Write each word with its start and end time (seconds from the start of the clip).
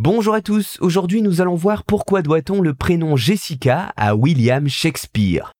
Bonjour 0.00 0.34
à 0.34 0.42
tous, 0.42 0.78
aujourd'hui 0.80 1.22
nous 1.22 1.40
allons 1.40 1.56
voir 1.56 1.82
pourquoi 1.82 2.22
doit-on 2.22 2.60
le 2.60 2.72
prénom 2.72 3.16
Jessica 3.16 3.92
à 3.96 4.14
William 4.14 4.68
Shakespeare. 4.68 5.50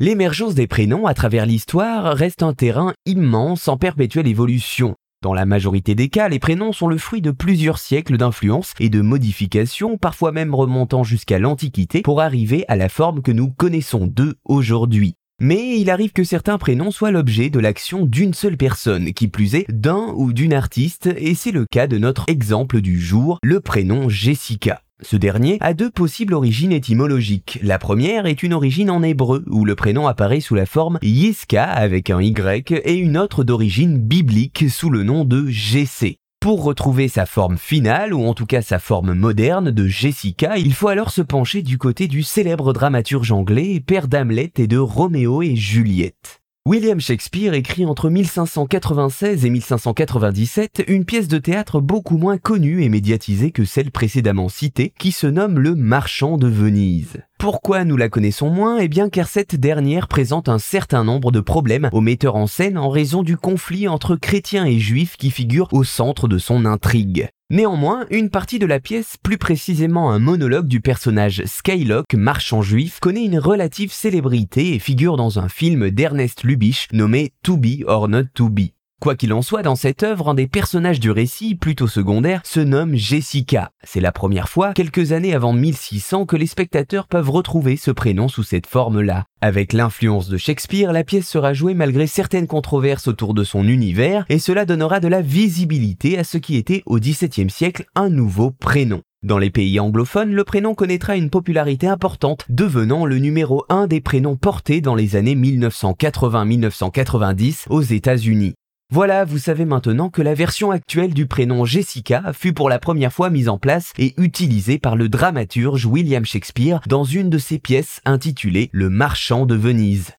L'émergence 0.00 0.54
des 0.54 0.66
prénoms 0.66 1.06
à 1.06 1.12
travers 1.12 1.44
l'histoire 1.44 2.16
reste 2.16 2.42
un 2.42 2.54
terrain 2.54 2.94
immense 3.04 3.68
en 3.68 3.76
perpétuelle 3.76 4.26
évolution. 4.26 4.94
Dans 5.20 5.34
la 5.34 5.44
majorité 5.44 5.94
des 5.94 6.08
cas, 6.08 6.30
les 6.30 6.38
prénoms 6.38 6.72
sont 6.72 6.88
le 6.88 6.96
fruit 6.96 7.20
de 7.20 7.30
plusieurs 7.30 7.76
siècles 7.76 8.16
d'influence 8.16 8.72
et 8.80 8.88
de 8.88 9.02
modifications, 9.02 9.98
parfois 9.98 10.32
même 10.32 10.54
remontant 10.54 11.04
jusqu'à 11.04 11.38
l'Antiquité, 11.38 12.00
pour 12.00 12.22
arriver 12.22 12.64
à 12.68 12.76
la 12.76 12.88
forme 12.88 13.20
que 13.20 13.32
nous 13.32 13.50
connaissons 13.50 14.06
d'eux 14.06 14.36
aujourd'hui. 14.46 15.14
Mais 15.40 15.80
il 15.80 15.90
arrive 15.90 16.12
que 16.12 16.22
certains 16.22 16.58
prénoms 16.58 16.92
soient 16.92 17.10
l'objet 17.10 17.50
de 17.50 17.58
l'action 17.58 18.06
d'une 18.06 18.34
seule 18.34 18.56
personne, 18.56 19.12
qui 19.12 19.26
plus 19.26 19.56
est 19.56 19.66
d'un 19.68 20.12
ou 20.16 20.32
d'une 20.32 20.52
artiste, 20.52 21.08
et 21.16 21.34
c'est 21.34 21.50
le 21.50 21.66
cas 21.66 21.88
de 21.88 21.98
notre 21.98 22.24
exemple 22.28 22.80
du 22.80 23.00
jour, 23.00 23.38
le 23.42 23.60
prénom 23.60 24.08
Jessica. 24.08 24.80
Ce 25.02 25.16
dernier 25.16 25.58
a 25.60 25.74
deux 25.74 25.90
possibles 25.90 26.34
origines 26.34 26.72
étymologiques. 26.72 27.58
La 27.62 27.78
première 27.78 28.26
est 28.26 28.44
une 28.44 28.52
origine 28.52 28.90
en 28.90 29.02
hébreu, 29.02 29.44
où 29.48 29.64
le 29.64 29.74
prénom 29.74 30.06
apparaît 30.06 30.40
sous 30.40 30.54
la 30.54 30.66
forme 30.66 31.00
Yiska 31.02 31.64
avec 31.64 32.10
un 32.10 32.20
Y, 32.20 32.70
et 32.84 32.94
une 32.94 33.18
autre 33.18 33.42
d'origine 33.42 33.98
biblique 33.98 34.66
sous 34.70 34.88
le 34.88 35.02
nom 35.02 35.24
de 35.24 35.46
Jessé. 35.48 36.18
Pour 36.44 36.62
retrouver 36.62 37.08
sa 37.08 37.24
forme 37.24 37.56
finale, 37.56 38.12
ou 38.12 38.22
en 38.26 38.34
tout 38.34 38.44
cas 38.44 38.60
sa 38.60 38.78
forme 38.78 39.14
moderne 39.14 39.70
de 39.70 39.86
Jessica, 39.86 40.58
il 40.58 40.74
faut 40.74 40.88
alors 40.88 41.08
se 41.08 41.22
pencher 41.22 41.62
du 41.62 41.78
côté 41.78 42.06
du 42.06 42.22
célèbre 42.22 42.74
dramaturge 42.74 43.32
anglais, 43.32 43.80
père 43.80 44.08
d'Hamlet 44.08 44.52
et 44.58 44.66
de 44.66 44.76
Roméo 44.76 45.40
et 45.40 45.56
Juliette. 45.56 46.42
William 46.66 47.00
Shakespeare 47.00 47.54
écrit 47.54 47.86
entre 47.86 48.10
1596 48.10 49.46
et 49.46 49.48
1597 49.48 50.84
une 50.86 51.06
pièce 51.06 51.28
de 51.28 51.38
théâtre 51.38 51.80
beaucoup 51.80 52.18
moins 52.18 52.36
connue 52.36 52.82
et 52.82 52.90
médiatisée 52.90 53.50
que 53.50 53.64
celle 53.64 53.90
précédemment 53.90 54.50
citée, 54.50 54.92
qui 54.98 55.12
se 55.12 55.26
nomme 55.26 55.58
Le 55.58 55.74
Marchand 55.74 56.36
de 56.36 56.48
Venise. 56.48 57.22
Pourquoi 57.38 57.84
nous 57.84 57.98
la 57.98 58.08
connaissons 58.08 58.48
moins? 58.48 58.78
Eh 58.78 58.88
bien 58.88 59.10
car 59.10 59.28
cette 59.28 59.54
dernière 59.54 60.08
présente 60.08 60.48
un 60.48 60.58
certain 60.58 61.04
nombre 61.04 61.30
de 61.30 61.40
problèmes 61.40 61.90
au 61.92 62.00
metteur 62.00 62.36
en 62.36 62.46
scène 62.46 62.78
en 62.78 62.88
raison 62.88 63.22
du 63.22 63.36
conflit 63.36 63.86
entre 63.86 64.16
chrétiens 64.16 64.64
et 64.64 64.78
juifs 64.78 65.16
qui 65.16 65.30
figure 65.30 65.68
au 65.72 65.84
centre 65.84 66.26
de 66.26 66.38
son 66.38 66.64
intrigue. 66.64 67.28
Néanmoins, 67.50 68.06
une 68.10 68.30
partie 68.30 68.58
de 68.58 68.64
la 68.64 68.80
pièce, 68.80 69.16
plus 69.22 69.36
précisément 69.36 70.10
un 70.10 70.18
monologue 70.18 70.66
du 70.66 70.80
personnage 70.80 71.42
Skylock, 71.44 72.14
marchand 72.14 72.62
juif, 72.62 72.98
connaît 73.00 73.24
une 73.24 73.38
relative 73.38 73.92
célébrité 73.92 74.74
et 74.74 74.78
figure 74.78 75.16
dans 75.16 75.38
un 75.38 75.50
film 75.50 75.90
d'Ernest 75.90 76.44
Lubitsch 76.44 76.86
nommé 76.92 77.32
To 77.42 77.58
Be 77.58 77.84
or 77.86 78.08
Not 78.08 78.24
To 78.34 78.48
Be. 78.48 78.70
Quoi 79.04 79.16
qu'il 79.16 79.34
en 79.34 79.42
soit, 79.42 79.62
dans 79.62 79.76
cette 79.76 80.02
œuvre, 80.02 80.30
un 80.30 80.34
des 80.34 80.46
personnages 80.46 80.98
du 80.98 81.10
récit, 81.10 81.56
plutôt 81.56 81.88
secondaire, 81.88 82.40
se 82.42 82.60
nomme 82.60 82.94
Jessica. 82.94 83.70
C'est 83.82 84.00
la 84.00 84.12
première 84.12 84.48
fois, 84.48 84.72
quelques 84.72 85.12
années 85.12 85.34
avant 85.34 85.52
1600, 85.52 86.24
que 86.24 86.36
les 86.36 86.46
spectateurs 86.46 87.06
peuvent 87.06 87.28
retrouver 87.28 87.76
ce 87.76 87.90
prénom 87.90 88.28
sous 88.28 88.44
cette 88.44 88.66
forme-là. 88.66 89.26
Avec 89.42 89.74
l'influence 89.74 90.30
de 90.30 90.38
Shakespeare, 90.38 90.90
la 90.90 91.04
pièce 91.04 91.28
sera 91.28 91.52
jouée 91.52 91.74
malgré 91.74 92.06
certaines 92.06 92.46
controverses 92.46 93.06
autour 93.06 93.34
de 93.34 93.44
son 93.44 93.68
univers, 93.68 94.24
et 94.30 94.38
cela 94.38 94.64
donnera 94.64 95.00
de 95.00 95.08
la 95.08 95.20
visibilité 95.20 96.16
à 96.16 96.24
ce 96.24 96.38
qui 96.38 96.56
était 96.56 96.82
au 96.86 96.98
XVIIe 96.98 97.50
siècle 97.50 97.84
un 97.94 98.08
nouveau 98.08 98.52
prénom. 98.52 99.02
Dans 99.22 99.36
les 99.36 99.50
pays 99.50 99.78
anglophones, 99.80 100.32
le 100.32 100.44
prénom 100.44 100.74
connaîtra 100.74 101.16
une 101.16 101.28
popularité 101.28 101.86
importante, 101.86 102.46
devenant 102.48 103.04
le 103.04 103.18
numéro 103.18 103.66
1 103.68 103.86
des 103.86 104.00
prénoms 104.00 104.36
portés 104.36 104.80
dans 104.80 104.94
les 104.94 105.14
années 105.14 105.36
1980-1990 105.36 107.66
aux 107.68 107.82
États-Unis. 107.82 108.54
Voilà, 108.90 109.24
vous 109.24 109.38
savez 109.38 109.64
maintenant 109.64 110.10
que 110.10 110.22
la 110.22 110.34
version 110.34 110.70
actuelle 110.70 111.14
du 111.14 111.26
prénom 111.26 111.64
Jessica 111.64 112.32
fut 112.32 112.52
pour 112.52 112.68
la 112.68 112.78
première 112.78 113.12
fois 113.12 113.30
mise 113.30 113.48
en 113.48 113.58
place 113.58 113.92
et 113.98 114.14
utilisée 114.18 114.78
par 114.78 114.94
le 114.94 115.08
dramaturge 115.08 115.86
William 115.86 116.24
Shakespeare 116.24 116.80
dans 116.86 117.04
une 117.04 117.30
de 117.30 117.38
ses 117.38 117.58
pièces 117.58 118.00
intitulée 118.04 118.70
Le 118.72 118.90
Marchand 118.90 119.46
de 119.46 119.54
Venise. 119.54 120.12